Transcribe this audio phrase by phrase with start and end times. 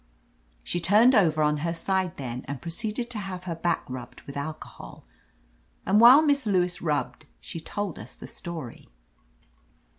[0.63, 4.21] She turned over on her side then, and pro ceeded to have her back rubbed
[4.21, 5.05] with alcohol.
[5.85, 8.89] And while Miss Lewis rubbed, she told us the story.